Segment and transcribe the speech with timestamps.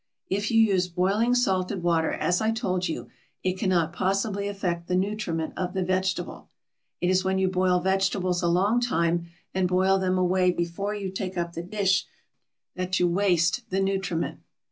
[0.31, 3.11] If you use boiling salted water, as I told you,
[3.43, 6.49] it cannot possibly affect the nutriment of the vegetable.
[7.01, 11.11] It is when you boil vegetables a long time, and boil them away before you
[11.11, 12.07] take up the dish,
[12.73, 14.39] that you waste the nutriment.